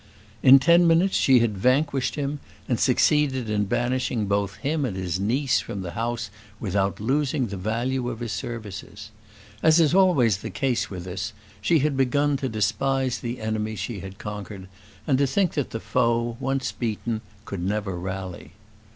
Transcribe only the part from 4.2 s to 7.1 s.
both him and his niece from the house without